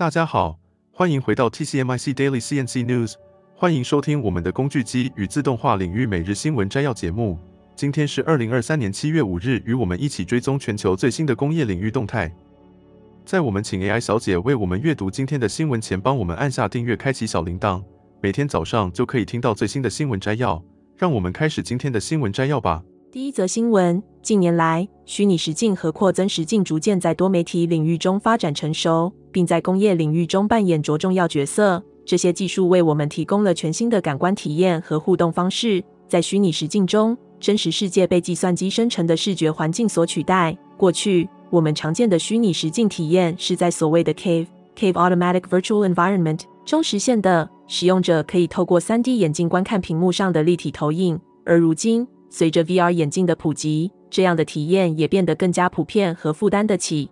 [0.00, 0.58] 大家好，
[0.94, 3.16] 欢迎回到 TCMIC Daily CNC News，
[3.54, 7.38] 欢迎收听我们的工具机与自动化领域每日新闻摘要节目。
[7.76, 12.34] 今天是二零二三年七月五日，与我们一起追踪全球最新的工业领域动态。
[13.26, 17.82] 在我们请 AI 小姐为我们阅读今天的新闻前，帮我们按下订阅，开启小铃铛，
[18.22, 20.64] 每天早上就可以听到最新的新闻摘要。
[20.96, 22.82] 让我们开始今天的新闻摘要吧。
[23.12, 31.82] 第一则新闻：近年来，虚拟实境和扩增实境逐渐在多媒体领域中发展成熟，并在工业领域中扮演着重要角色。
[32.04, 35.82] 这些技术为我们提供了全新的感官体验和互动方式。
[36.08, 40.56] 在虚拟实境中，真实世界被计算机生成的视觉环境所取代。
[40.76, 51.20] 过去，我们常见的虚拟实境体验是在所谓的 Cave Cave Automatic Virtual Environment 中实现的，使用者可以透过 3D 眼镜观看屏幕上的立体投影。
[51.44, 57.08] 而如今，随着 VR 眼镜的普及，这样的体验也变得更加普遍和负担得起。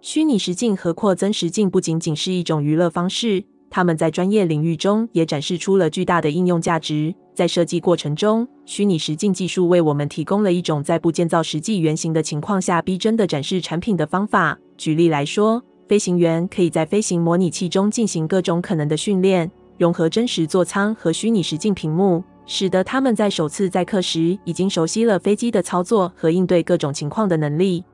[0.00, 7.12] 虚拟实境和扩增实境不仅仅是一种娱乐方式，它们在专业领域中也展示出了巨大的应用价值。
[7.34, 14.56] 在设计过程中，虚拟实境技术为我们提供了一种在不建造实际原型的情况下逼真的展示产品的方法。
[14.76, 22.22] 举例来说，飞行员可以在飞行模拟器中进行各种可能的训练，融合真实座舱和虚拟实境屏幕。
[22.50, 27.84] 使得他们在首次载客时已经熟悉了飞机的操作和应对各种情况的能力。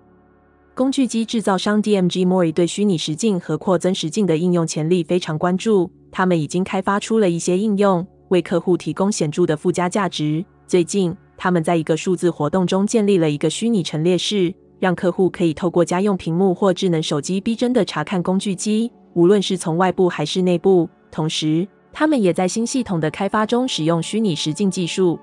[0.74, 10.44] 工具机制造商 DMG Mori 对虚拟实境和扩增实境的应用潜力非常关注，他们已经开发出了一些应用，为客户提供显著的附加价值。
[10.66, 20.88] 最近，他们在一个数字活动中建立了一个虚拟陈列室，让客户可以透过家用屏幕或智能手机逼真的查看工具机，无论是从外部还是内部。
[21.12, 25.20] 同时，他们也在新系统的开发中使用虚拟实境技术。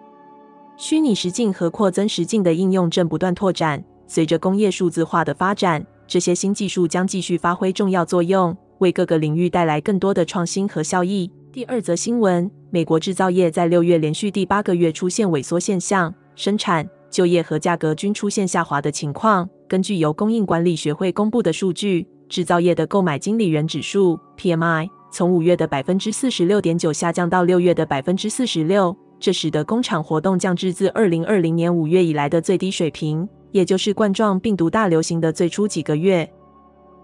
[0.78, 3.84] 虚拟实境和扩增实境的应用正不断拓展。
[4.14, 11.32] 随着工业数字化的发展，这些新技术将继续发挥重要作用，为各个领域带来更多的创新和效益。
[11.54, 19.50] 第二则新闻：美国制造业在六月连续第八个月出现萎缩现象，生产、就业和价格均出现下滑的情况。
[19.70, 24.90] 根据由供应管理学会公布的数据，制造业的购买经理人指数 （PMI）。
[25.10, 36.30] 从五月的百分之四十六点九下降到六月的百分之四十六，这使得工厂活动降至自二零二零年五月以来的最低水平，也就是冠状病毒大流行的最初几个月。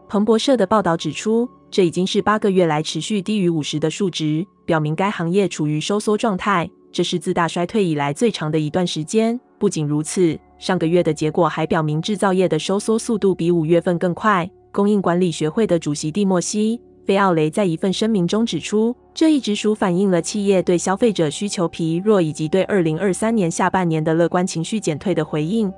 [0.10, 9.40] 彭博社的报道指出，这已经是八个月来持续低于五十的数值，表明该行业处于收缩状态，这是自大衰退以来最长的一段时间。
[9.60, 14.50] 不仅如此，上个月的结果还表明制造业的收缩速度比五月份更快。
[14.72, 16.80] 供应管理学会的主席蒂莫西。
[17.06, 25.72] 菲奥雷在一份声明中指出，这一直属反映了企业对消费者需求疲弱以及对二零二三年下半年的乐观情绪减退的回应。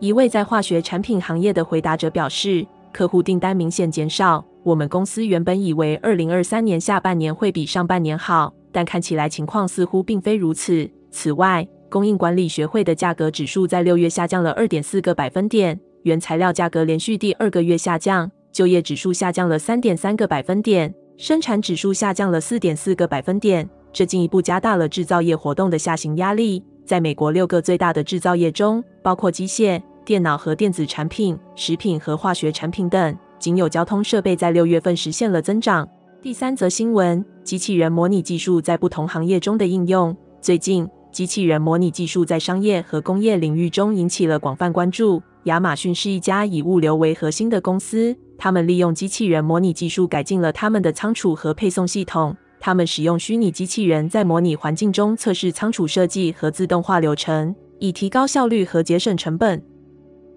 [0.00, 4.44] 一位在化学产品行业的回答者表示，客户订单明显减少。
[4.62, 10.88] 我们公司原本以为二零二三年下半年会比上半年好，但看起来情况似乎并非如此。
[11.10, 18.30] 此外，供应管理学会的价格指数在六月下降了二点四个百分点，原材料价格连续第二个月下降。
[18.52, 26.62] 就业指数下降了三点三个百分点，生产指数下降了四点四个百分点，这进一步加大了制造业活动的下行压力。
[26.88, 35.86] 在美国六个最大的制造业中，包括机械、电脑和电子产品、食品和化学产品等，仅有交通设备在六月份实现了增长。
[36.22, 40.16] 第三则新闻：机器人模拟技术在不同行业中的应用。
[40.40, 45.22] 最近，机器人模拟技术在商业和工业领域中引起了广泛关注。
[45.44, 48.16] 亚马逊是一家以物流为核心的公司。
[48.38, 52.34] 他们利用机器人模拟技术改进了他们的仓储和配送系统。
[52.60, 59.62] 他们使用虚拟机器人在模拟环境中测试仓储设计和自动化流程，以提高效率和节省成本。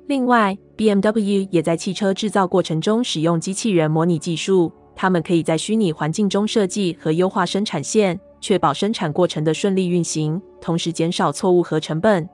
[0.08, 4.72] 另外，BMW 也在汽车制造过程中使用机器人模拟技术。
[4.94, 12.28] 他们可以在虚拟环境中设计和优化生产线，确保生产过程的顺利运行，同时减少错误和成本。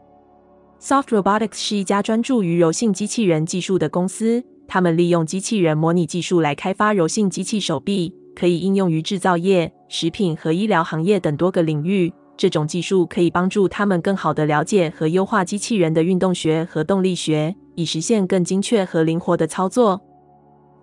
[0.82, 4.44] Soft Robotics 是一家专注于柔性机器人技术的公司。
[4.68, 12.12] 他们利用机器人模拟技术来开发柔性机器手臂，可以应用于制造业、食品和医疗行业等多个领域。
[12.36, 20.00] 这种技术可以帮助他们更好地了解和优化机器人的运动学和动力学，以实现更精确和灵活的操作。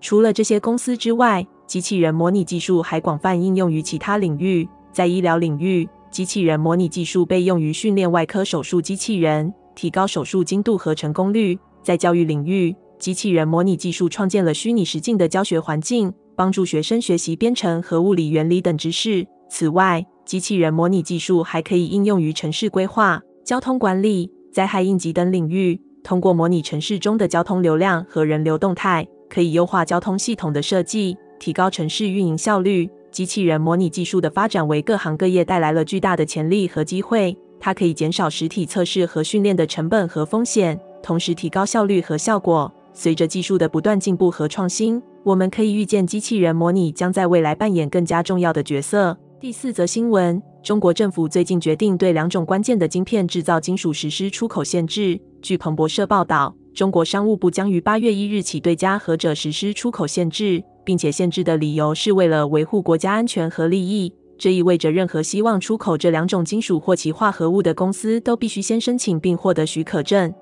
[0.01, 4.69] 除了这些公司之外，机器人模拟技术还广泛应用于其他领域。
[4.93, 11.59] 在医疗领域，机器人模拟技术被用于训练外科手术机器人，提高手术精度和成功率。
[11.83, 19.27] 在教育领域，机器人模拟技术创建了虚拟实境的教学环境，帮助学生学习编程和物理原理等知识。
[19.49, 25.81] 此外，机器人模拟技术还可以应用于城市规划、交通管理、灾害应急等领域。
[26.03, 32.91] 通过模拟城市中的交通流量和人流动态，可以优化交通系统的设计，提高城市运营效率。
[33.11, 37.37] 机器人模拟技术的发展为各行各业带来了巨大的潜力和机会。
[37.61, 42.71] 它可以减少实体测试和训练的成本和风险，同时提高效率和效果。
[42.93, 49.17] 随着技术的不断进步和创新，我们可以预见机器人模拟将在未来扮演更加重要的角色。
[49.41, 55.19] 第四则新闻：中国政府最近决定对两种关键的晶片制造金属实施出口限制。
[55.41, 64.13] 据彭博社报道，中国商务部将于八月一日起对镓和者实施出口限制，并且限制的理由是为了维护国家安全和利益。
[64.37, 70.35] 这意味着，任何希望出口这两种金属或其化合物的公司都必须先申请并获得许可证。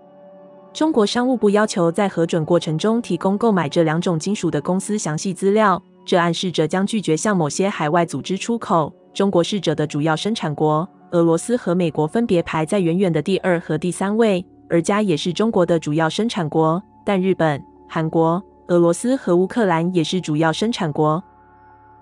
[0.73, 8.91] 中国商务部要求在核准过程中提供购买这两种金属的公司详细资料，这暗示着将拒绝向某些海外组织出口。
[9.13, 21.23] 中国是鍺的主要生产国，俄罗斯和美国分别排在远远的第二和第三位，而镓也是中国的主要生产国，但日本、韩国、俄罗斯和乌克兰也是主要生产国。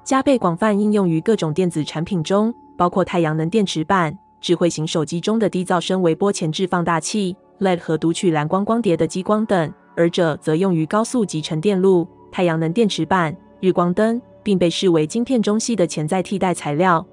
[0.05, 17.07] 镓被广泛应用于各种电子产品中，包括太阳能电池板、智慧型手机中的低噪声微波前置放大器、LED 和读取蓝光光碟的激光等；而者则用于高速集成电路、太阳能电池板、日光灯，并被视为晶片中系的潜在替代材料。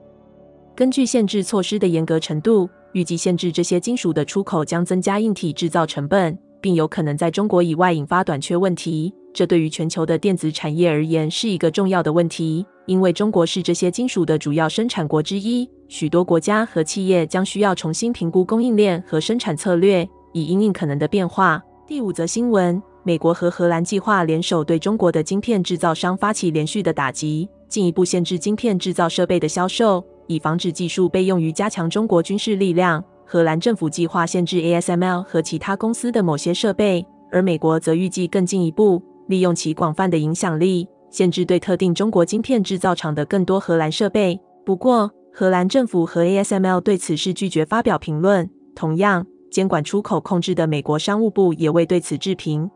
[0.75, 9.13] 根据限制措施的严格程度，预计限制这些金属的出口将增加硬体制造成本，并有可能在中国以外引发短缺问题。
[9.33, 12.65] 这对于全球的电子产业而言是一个重要的问题。
[12.87, 21.61] 因为中国是这些金属的主要生产国之一，许多国家和企业将需要重新评估供应链和生产策略，以因应可能的变化。
[21.87, 33.03] 第五则新闻：美国和荷兰计划联手对中国的晶片制造商发起连续的打击，进一步限制晶片制造设备的销售，以防止技术被用于加强中国军事力量。
[33.25, 40.87] 荷兰政府计划限制 ASML 和其他公司的某些设备，而美国则预计更进一步，利用其广泛的影响力。
[41.09, 44.39] 限制对特定中国晶片制造厂的更多荷兰设备。
[44.65, 48.49] 不过，荷兰政府和 ASML 对此事拒绝发表评论。
[48.75, 52.69] 同样，监管出口控制的美国商务部也未对此置评。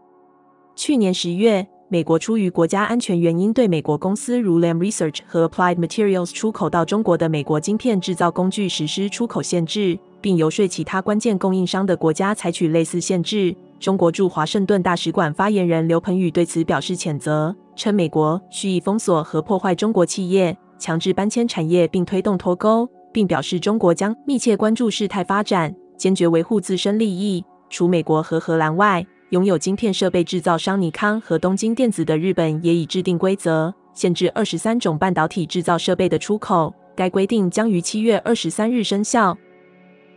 [0.75, 13.55] 去年十月，美国出于国家安全原因，对美国公司如 Lam Research 和 Applied Materials 出口到中国的美国晶片制造工具实施出口限制，并游说其他关键供应商的国家采取类似限制。
[13.79, 17.55] 中国驻华盛顿大使馆发言人刘鹏宇对此表示谴责。
[17.75, 27.45] 称美国蓄意封锁和破坏中国企业，强制搬迁产业并推动脱钩，并表示中国将密切关注事态发展，坚决维护自身利益。
[27.69, 36.73] 除美国和荷兰外，拥有晶片设备制造商尼康和东京电子的日本也已制定规则，限制二十三种半导体制造设备的出口。
[36.95, 39.37] 该规定将于七月二十三日生效。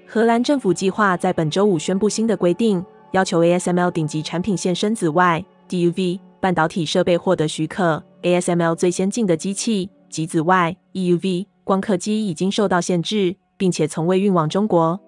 [0.07, 2.83] 荷兰政府计划在本周五宣布新的规定，
[3.13, 6.19] 要求 ASML 顶级产品线深紫外 （DUV）。
[6.41, 14.99] 半导体设备获得许可，ASML 最先进的机器极紫外 （EUV） 光刻机已经受到限制，并且从未运往中国。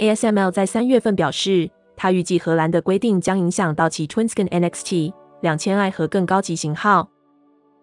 [0.00, 5.12] ASML 在三月份表示，他预计荷兰的规定将影响到其 TWINSCAN NXT
[5.42, 7.10] 两千 i 和更高级型号。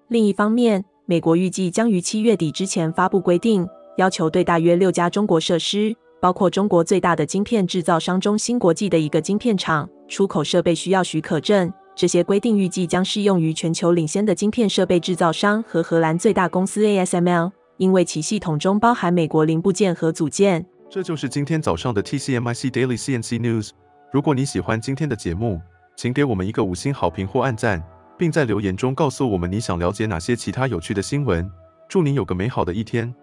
[0.08, 3.68] 另一方面，美国预计将于七月底之前发布规定，
[3.98, 11.71] 要求对大约六家中国设施，包括中国最大的晶片制造商中芯国际的一个晶片厂，出口设备需要许可证。
[11.95, 20.66] 这些规定预计将适用于全球领先的晶片设备制造商和荷兰最大公司 ASML，因为其系统中包含美国零部件和组件。
[20.89, 23.71] 这就是今天早上的 TCMIC Daily CNC News。
[24.09, 25.61] 如果你喜欢今天的节目，
[25.97, 27.83] 请给我们一个五星好评或按赞，
[28.17, 31.49] 并在留言中告诉我们你想了解哪些其他有趣的新闻。
[31.89, 33.13] 祝您有个美好的一天。